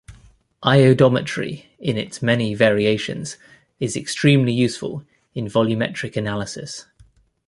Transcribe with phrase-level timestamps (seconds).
[0.63, 3.37] Iodometry in its many variations
[3.79, 6.87] is extremely useful in volumetric analysis.